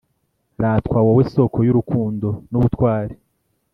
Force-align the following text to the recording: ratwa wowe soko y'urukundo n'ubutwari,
ratwa 0.61 0.97
wowe 1.05 1.23
soko 1.33 1.57
y'urukundo 1.67 2.27
n'ubutwari, 2.49 3.13